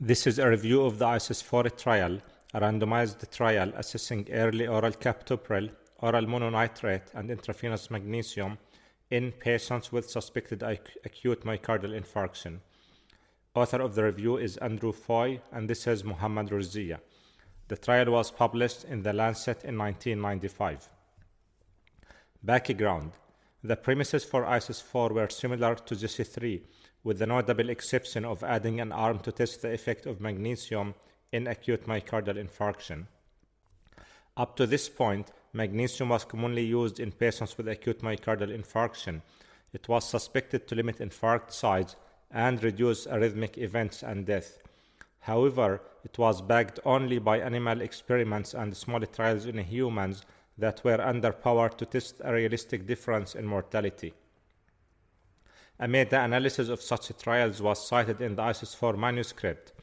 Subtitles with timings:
[0.00, 2.18] This is a review of the ISIS-4 trial,
[2.52, 5.70] a randomized trial assessing early oral captopril,
[6.00, 8.58] oral mononitrate, and intravenous magnesium
[9.12, 12.58] in patients with suspected acute myocardial infarction.
[13.54, 16.98] Author of the review is Andrew Foy, and this is Muhammad Ruzia.
[17.68, 20.88] The trial was published in The Lancet in 1995.
[22.42, 23.12] Background
[23.62, 26.62] The premises for ISIS 4 were similar to GISSI 3,
[27.04, 30.94] with the notable exception of adding an arm to test the effect of magnesium
[31.30, 33.06] in acute myocardial infarction.
[34.36, 39.20] Up to this point, magnesium was commonly used in patients with acute myocardial infarction.
[39.72, 41.94] It was suspected to limit infarct size
[42.30, 44.58] and reduce arrhythmic events and death.
[45.20, 50.24] However, it was backed only by animal experiments and small trials in humans
[50.58, 54.14] that were underpowered to test a realistic difference in mortality.
[55.84, 59.74] A meta analysis of such trials was cited in the ISIS 4 manuscript,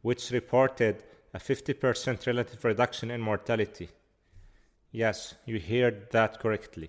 [0.00, 3.90] which reported a 50% relative reduction in mortality.
[4.92, 6.88] Yes, you heard that correctly.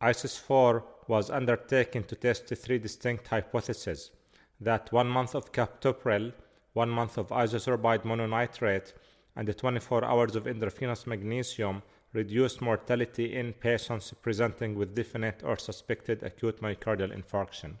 [0.00, 4.12] ISIS 4 was undertaken to test three distinct hypotheses
[4.58, 6.32] that one month of captopril
[6.72, 8.94] one month of isosorbide mononitrate,
[9.36, 11.82] and the 24 hours of intravenous magnesium
[12.12, 17.74] reduced mortality in patients presenting with definite or suspected acute myocardial infarction.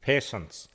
[0.00, 0.68] Patients.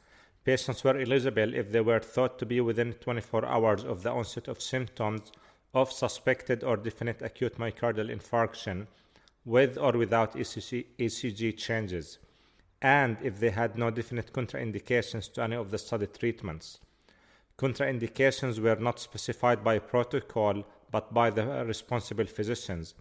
[0.43, 4.47] Patients were eligible if they were thought to be within 24 hours of the onset
[4.47, 5.31] of symptoms
[5.73, 8.87] of suspected or definite acute myocardial infarction
[9.45, 12.17] with or without ECG, ECG changes
[12.81, 16.79] and if they had no definite contraindications to any of the study treatments.
[17.57, 22.93] Contraindications were not specified by protocol but by the responsible physicians.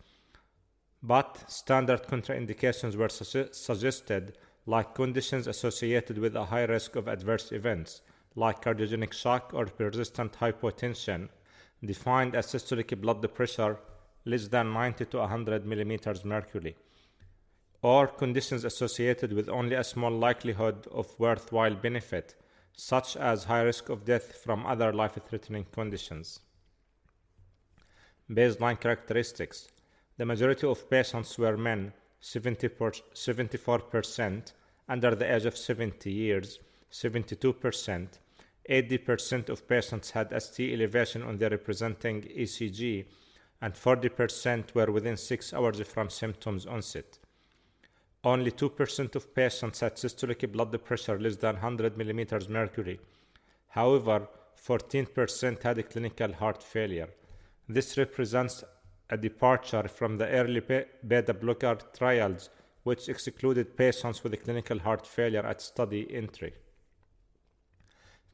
[1.02, 7.52] But standard contraindications were su- suggested, like conditions associated with a high risk of adverse
[7.52, 8.02] events,
[8.36, 11.28] like cardiogenic shock or persistent hypotension,
[11.84, 13.78] defined as systolic blood pressure
[14.24, 16.76] less than 90 to 100 millimeters mercury
[17.82, 22.34] or conditions associated with only a small likelihood of worthwhile benefit,
[22.76, 26.40] such as high risk of death from other life threatening conditions.
[28.32, 29.66] Baseline characteristics
[30.16, 31.92] The majority of patients were men,
[32.22, 34.52] 74%,
[34.88, 36.60] under the age of 70 years,
[36.92, 38.20] 72%.
[38.68, 43.04] 80% of patients had ST elevation on their representing ECG,
[43.60, 47.18] and 40% were within 6 hours from symptoms onset.
[48.22, 53.00] Only 2% of patients had systolic blood pressure less than 100 mm mercury.
[53.70, 57.08] However, 14% had clinical heart failure.
[57.72, 58.64] This represents
[59.10, 60.60] a departure from the early
[61.06, 62.50] beta blocker trials,
[62.82, 66.52] which excluded patients with clinical heart failure at study entry.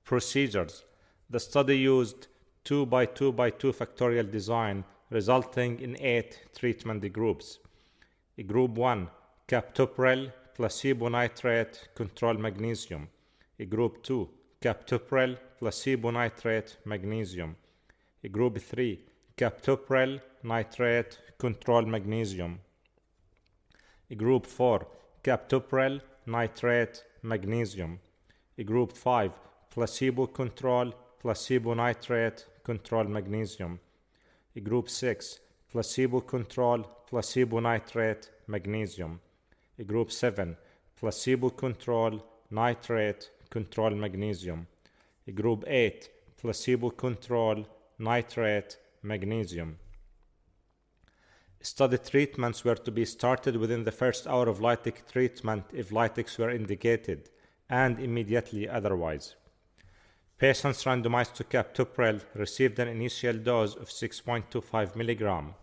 [0.04, 0.86] Procedures
[1.28, 2.28] The study used
[2.64, 7.58] 2 by 2 by 2 factorial design, resulting in 8 treatment groups.
[8.46, 9.10] Group 1
[9.46, 13.06] captopril, placebo nitrate, control magnesium.
[13.68, 14.30] Group 2,
[14.62, 17.54] captopril, placebo nitrate, magnesium.
[18.32, 18.98] Group 3,
[19.36, 22.60] captopril, nitrate, control magnesium.
[24.16, 24.86] Group 4,
[25.22, 27.98] captopril, nitrate, magnesium.
[28.64, 29.32] Group 5,
[29.70, 33.78] placebo control, placebo nitrate, control magnesium.
[34.62, 39.20] Group 6, placebo control, placebo nitrate, magnesium.
[39.84, 40.56] Group 7
[40.98, 44.66] placebo control nitrate control magnesium.
[45.34, 46.08] Group 8
[46.40, 47.66] placebo control
[47.98, 49.78] nitrate magnesium.
[51.60, 56.38] Study treatments were to be started within the first hour of lytic treatment if lytics
[56.38, 57.30] were indicated
[57.68, 59.34] and immediately otherwise.
[60.38, 65.54] Patients randomized to captopril received an initial dose of 6.25 mg,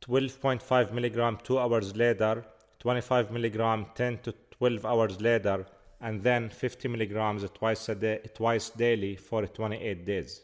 [0.00, 2.44] 12.5 mg 2 hours later
[2.84, 5.64] 25 milligram 10 to 12 hours later,
[6.02, 10.42] and then 50 milligrams twice a day, twice daily for 28 days.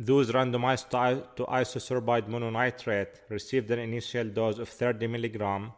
[0.00, 0.90] Those randomized
[1.34, 5.72] to isosorbide mononitrate received an initial dose of 30 mg,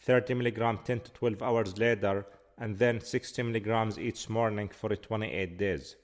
[0.00, 2.24] 30 mg 10 to 12 hours later,
[2.56, 5.96] and then 60 mg each morning for 28 days.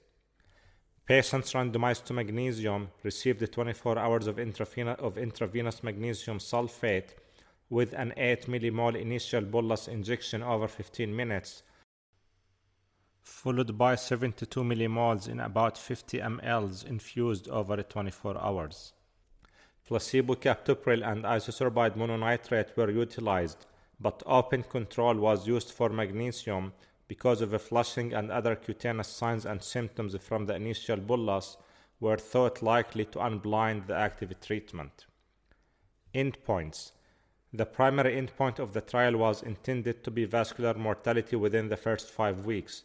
[1.07, 7.15] Patients randomized to magnesium received 24 hours of intravenous, of intravenous magnesium sulfate
[7.71, 11.63] with an 8 millimole initial bolus injection over 15 minutes,
[13.25, 18.93] followed by 72 millimoles in about 50 mLs infused over 24 hours.
[19.87, 23.67] Placebo captopril and isosorbide mononitrate were utilized,
[23.99, 26.73] but open control was used for magnesium
[27.09, 31.56] because of the flushing and other cutaneous signs and symptoms from the initial bolus
[32.00, 35.06] were thought likely to unblind the active treatment.
[36.15, 36.93] Endpoints
[37.53, 42.11] The primary endpoint of the trial was intended to be vascular mortality within the first
[42.11, 42.85] five weeks,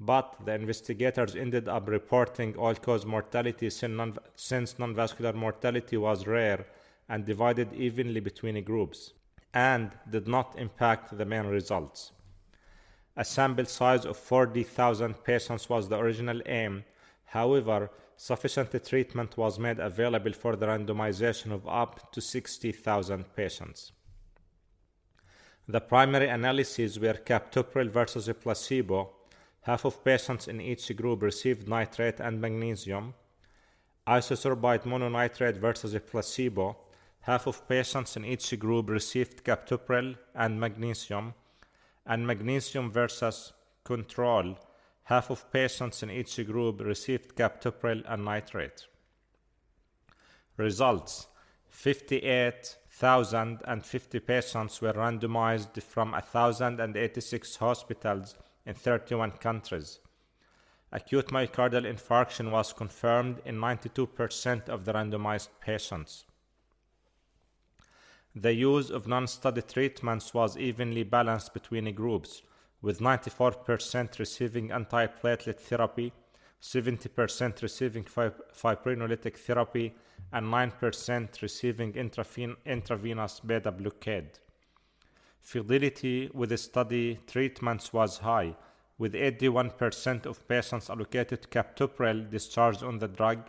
[0.00, 6.66] but the investigators ended up reporting all cause mortality since non vascular mortality was rare
[7.08, 9.12] and divided evenly between groups,
[9.54, 12.12] and did not impact the main results.
[13.16, 16.84] A sample size of 40,000 patients was the original aim.
[17.24, 23.92] However, sufficient treatment was made available for the randomization of up to 60,000 patients.
[25.66, 29.17] The primary analyses were captopril versus a placebo.
[29.68, 33.12] Half of patients in each group received nitrate and magnesium.
[34.06, 36.78] Isosorbide mononitrate versus a placebo.
[37.20, 41.34] Half of patients in each group received captopril and magnesium
[42.06, 43.52] and magnesium versus
[43.84, 44.58] control,
[45.04, 48.86] half of patients in each group received captopril and nitrate.
[50.56, 51.26] Results
[51.68, 58.34] 58,050 patients were randomized from 1,086 hospitals
[58.68, 59.98] in 31 countries.
[60.92, 66.24] Acute myocardial infarction was confirmed in 92% of the randomized patients.
[68.34, 72.42] The use of non study treatments was evenly balanced between groups,
[72.82, 76.12] with 94% receiving antiplatelet therapy,
[76.60, 79.94] 70% receiving fibrinolytic therapy,
[80.32, 81.94] and 9% receiving
[82.66, 84.38] intravenous beta blockade.
[85.48, 88.54] Fidelity with the study treatments was high,
[88.98, 93.48] with 81% of patients allocated captopril discharged on the drug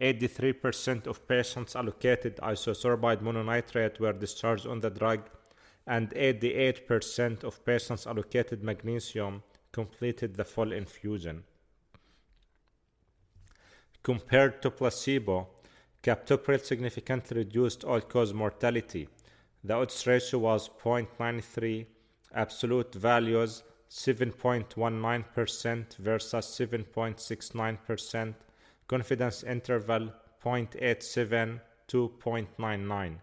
[0.00, 5.28] 83% of patients allocated isosorbide mononitrate were discharged on the drug,
[5.86, 9.42] and 88% of patients allocated magnesium
[9.72, 11.44] completed the full infusion.
[14.02, 15.48] Compared to placebo,
[16.02, 19.06] captopril significantly reduced all-cause mortality.
[19.62, 21.84] The odds ratio was 0.93,
[22.34, 28.34] absolute values 7.19% versus 7.69%,
[28.86, 30.12] confidence interval
[30.42, 33.16] 0.87 to 0.99.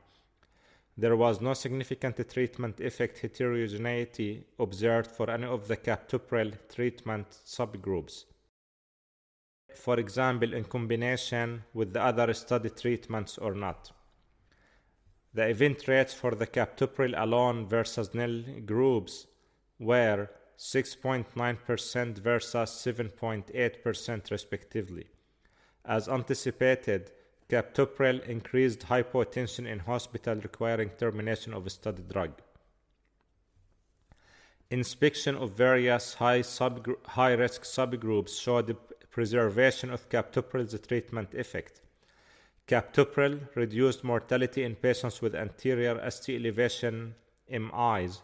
[1.00, 8.26] There was no significant treatment effect heterogeneity observed for any of the captopril treatment subgroups.
[9.76, 13.92] For example, in combination with the other study treatments or not.
[15.38, 19.28] The event rates for the captopril alone versus nil groups
[19.78, 25.06] were 6.9% versus 7.8% respectively.
[25.86, 27.12] As anticipated,
[27.50, 32.32] captopril increased hypotension in hospital requiring termination of study drug.
[34.72, 36.44] Inspection of various high,
[37.10, 38.76] high risk subgroups showed
[39.12, 41.82] preservation of captopril's treatment effect.
[42.68, 47.16] Captopril reduced mortality in patients with anterior ST elevation
[47.50, 48.22] MIs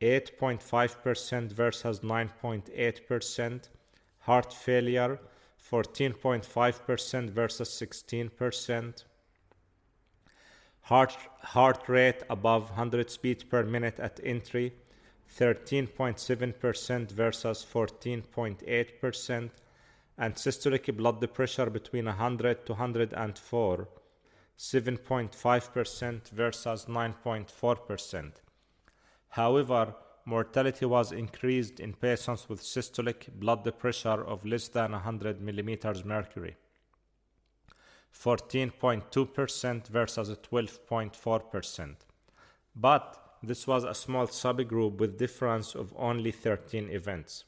[0.00, 3.68] 8.5% versus 9.8%,
[4.18, 5.18] heart failure
[5.70, 9.04] 14.5% versus 16%.
[10.82, 14.72] Heart, heart rate above 100 beats per minute at entry,
[15.38, 19.50] 13.7% versus 14.8%.
[20.18, 23.88] And systolic blood pressure between 100 to 104,
[24.58, 28.32] 7.5% versus 9.4%.
[29.28, 29.94] However,
[30.26, 36.56] mortality was increased in patients with systolic blood pressure of less than 100 millimeters mercury
[38.12, 41.94] 14.2% versus 12.4%
[42.74, 47.44] but this was a small subgroup with difference of only 13 events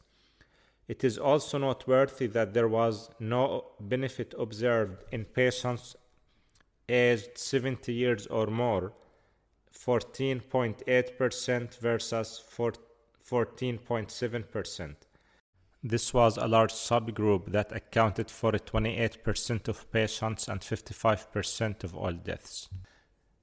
[0.88, 5.95] it is also noteworthy that there was no benefit observed in patients
[6.88, 8.95] aged 70 years or more
[9.73, 14.95] 14.8% versus 14.7%.
[15.85, 22.12] This was a large subgroup that accounted for 28% of patients and 55% of all
[22.12, 22.68] deaths.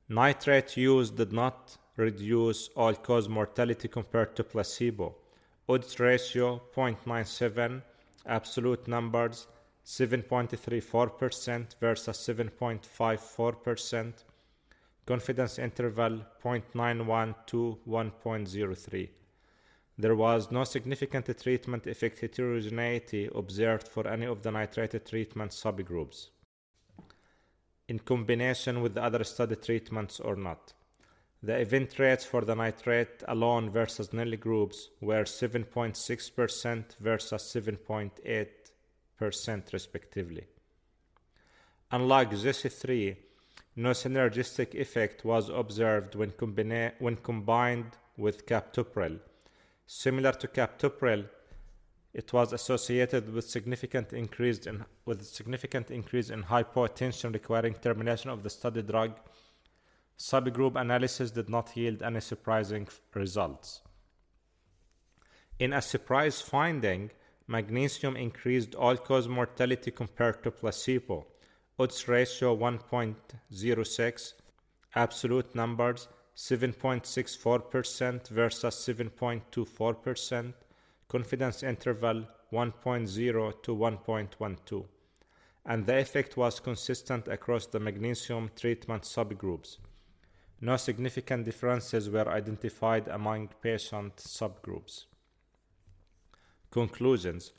[0.10, 5.16] Nitrate use did not reduce all cause mortality compared to placebo.
[5.68, 7.82] Odds ratio 0.97,
[8.28, 9.48] absolute numbers
[9.84, 14.14] 7.34% versus 7.54%
[15.08, 19.10] confidence interval 0.91 to 1.03.
[19.98, 26.30] There was no significant treatment effect heterogeneity observed for any of the nitrated treatment subgroups,
[27.88, 30.75] in combination with the other study treatments or not.
[31.46, 40.48] The event rates for the nitrate alone versus nil groups were 7.6% versus 7.8% respectively.
[41.92, 43.16] Unlike GISSI3,
[43.76, 49.20] no synergistic effect was observed when, combina- when combined with captopril.
[49.86, 51.30] Similar to captopril,
[52.12, 58.42] it was associated with significant increase in with significant increase in hypotension requiring termination of
[58.42, 59.12] the study drug.
[60.18, 63.82] Subgroup analysis did not yield any surprising results.
[65.60, 67.12] In a surprise finding,
[67.48, 71.28] magnesium increased all-cause mortality compared to placebo.
[71.78, 74.34] Odds ratio 1.06,
[74.96, 80.54] absolute numbers 7.64% versus 7.24%,
[81.08, 84.86] confidence interval 1.0 to 1.12,
[85.66, 89.78] and the effect was consistent across the magnesium treatment subgroups.
[90.62, 95.06] No significant differences were identified among patient subgroups.
[96.72, 97.52] Conclusions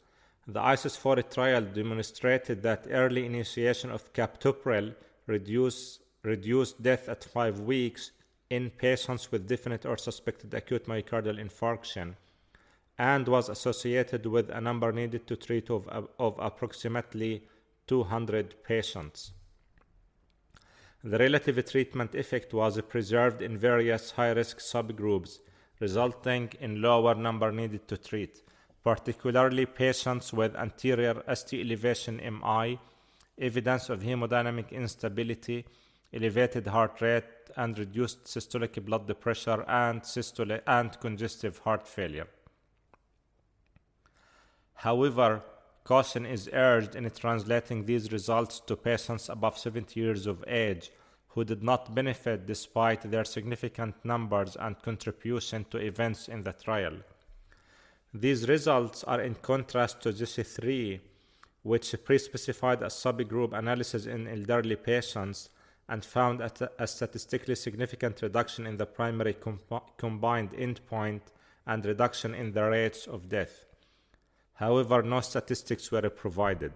[0.47, 4.95] The ISIS 4 trial demonstrated that early initiation of captopril
[5.27, 8.13] reduced, death at 5 weeks
[8.49, 12.15] in patients with definite or suspected acute myocardial infarction
[12.99, 15.89] and was associated with a number needed to treat of,
[16.19, 17.43] of approximately
[17.87, 19.33] 200 patients.
[21.07, 25.39] The relative treatment effect was preserved in various high risk subgroups,
[25.79, 28.43] resulting in lower number needed to treat,
[28.83, 32.81] particularly patients with anterior ST elevation MI,
[33.39, 35.65] evidence of hemodynamic instability,
[36.13, 42.27] elevated heart rate, and reduced systolic blood pressure and systolic and congestive heart failure.
[44.75, 45.45] However,
[45.87, 50.91] caution is urged in translating these results to patients above 70 years of age
[51.29, 56.97] who did not benefit despite their significant numbers and contribution to events in the trial.
[58.13, 60.99] These results are in contrast to GISSI3,
[61.63, 65.51] which pre-specified a subgroup analysis in elderly patients
[65.89, 69.61] and found a, statistically significant reduction in the primary com-
[69.97, 71.21] combined endpoint
[71.65, 73.67] and reduction in the rates of death.
[74.57, 76.73] However, no statistics were provided.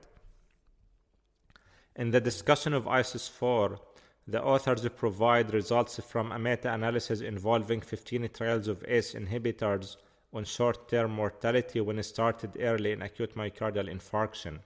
[1.97, 3.79] In the discussion of ISIS 4,
[4.27, 9.97] the authors provide results from a meta analysis involving 15 trials of ACE inhibitors
[10.33, 14.61] on short term mortality when started early in acute myocardial infarction.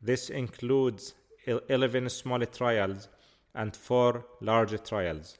[0.00, 1.14] This includes
[1.46, 3.08] 11 small trials
[3.54, 5.38] and 4 large trials.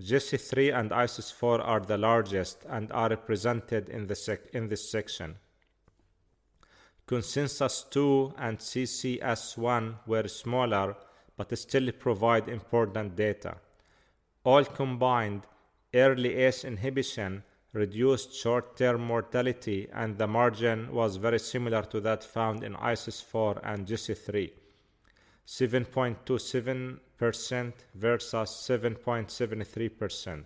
[0.00, 4.68] GISSI 3 and ISIS 4 are the largest and are represented in, the sec- in
[4.68, 5.36] this section.
[7.06, 10.96] Consensus 2 and CCS 1 were smaller
[11.36, 13.58] but still provide important data.
[14.42, 15.42] All combined,
[15.94, 22.24] early ACE inhibition reduced short term mortality, and the margin was very similar to that
[22.24, 24.52] found in ISIS 4 and GISSI 3
[25.46, 30.44] 7.27% versus 7.73%,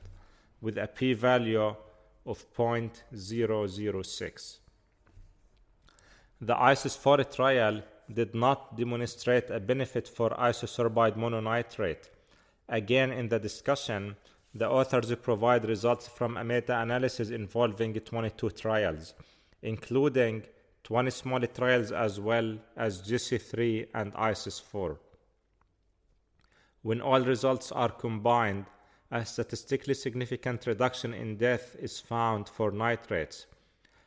[0.61, 1.75] with a p value
[2.27, 4.59] of 0.006.
[6.43, 12.09] The ISIS 4 trial did not demonstrate a benefit for isosorbide mononitrate.
[12.67, 14.17] Again, in the discussion,
[14.55, 19.13] the authors provide results from a meta analysis involving 22 trials,
[19.61, 20.43] including
[20.83, 24.99] 20 small trials as well as GISSI3 and ISIS 4.
[26.83, 28.65] When all results are combined,
[29.11, 33.45] a statistically significant reduction in death is found for nitrates.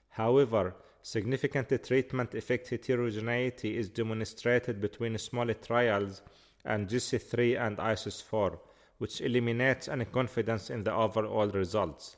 [0.10, 6.22] However, significant treatment effect heterogeneity is demonstrated between small trials
[6.66, 8.58] and GISSI3 and ISIS4,
[8.98, 12.16] which eliminates any confidence in the overall results.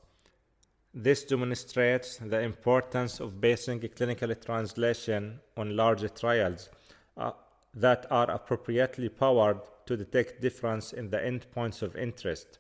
[0.94, 6.70] This demonstrates the importance of basing clinical translation on large trials
[7.18, 7.32] uh,
[7.74, 12.60] that are appropriately powered to detect difference in the endpoints of interest.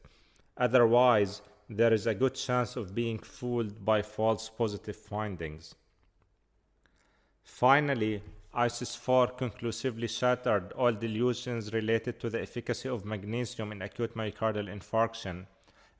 [0.57, 5.75] Otherwise, there is a good chance of being fooled by false positive findings.
[7.45, 8.21] Finally,
[8.55, 14.67] ISIS 4 conclusively shattered all delusions related to the efficacy of magnesium in acute myocardial
[14.67, 15.45] infarction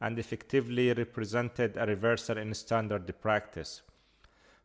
[0.02, 3.84] and effectively represented a reversal in standard practice.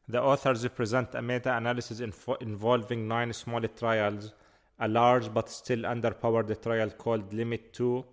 [0.08, 4.32] The authors present a meta analysis involving nine small trials,
[4.78, 8.04] a large but still underpowered trial called Limit 2,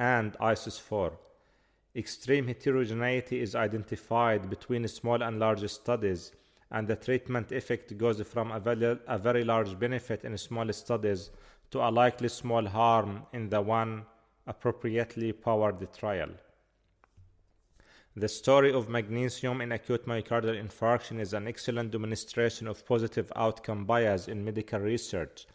[0.00, 1.16] and ISIS 4.
[1.94, 6.32] Extreme heterogeneity is identified between small and large studies
[6.70, 11.30] and the treatment effect goes from a very, a very large benefit in small studies
[11.70, 14.04] to a likely small harm in the one
[14.46, 16.30] appropriately powered trial.
[18.18, 23.84] The story of magnesium in acute myocardial infarction is an excellent demonstration of positive outcome
[23.84, 25.46] bias in medical research.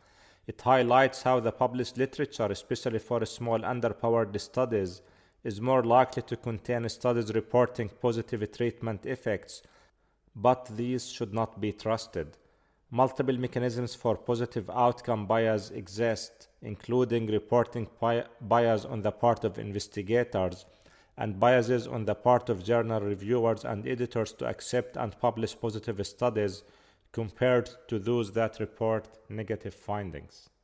[0.46, 5.02] It highlights how the published literature, especially for small underpowered studies,
[5.44, 9.64] is more likely to contain studies reporting positive treatment effects,
[10.36, 12.38] but these should not be trusted.
[12.90, 17.88] Multiple mechanisms for positive outcome bias exist, including reporting
[18.42, 20.66] bias on the part of investigators
[21.18, 26.06] and biases on the part of journal reviewers and editors to accept and publish positive
[26.06, 26.64] studies
[27.12, 30.51] compared to those that report negative findings.